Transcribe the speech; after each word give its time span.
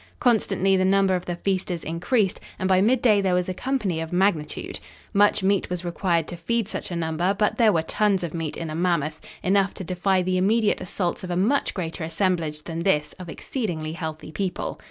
Constantly 0.19 0.75
the 0.75 0.83
number 0.83 1.13
of 1.13 1.25
the 1.27 1.35
feasters 1.35 1.83
increased, 1.83 2.39
and 2.57 2.67
by 2.67 2.81
mid 2.81 3.03
day 3.03 3.21
there 3.21 3.35
was 3.35 3.47
a 3.47 3.53
company 3.53 4.01
of 4.01 4.11
magnitude. 4.11 4.79
Much 5.13 5.43
meat 5.43 5.69
was 5.69 5.85
required 5.85 6.27
to 6.27 6.35
feed 6.35 6.67
such 6.67 6.89
a 6.89 6.95
number, 6.95 7.35
but 7.37 7.59
there 7.59 7.71
were 7.71 7.83
tons 7.83 8.23
of 8.23 8.33
meat 8.33 8.57
in 8.57 8.71
a 8.71 8.75
mammoth, 8.75 9.21
enough 9.43 9.75
to 9.75 9.83
defy 9.83 10.23
the 10.23 10.37
immediate 10.39 10.81
assaults 10.81 11.23
of 11.23 11.29
a 11.29 11.37
much 11.37 11.75
greater 11.75 12.03
assemblage 12.03 12.63
than 12.63 12.79
this 12.81 13.13
of 13.19 13.29
exceedingly 13.29 13.93
healthy 13.93 14.31
people. 14.31 14.79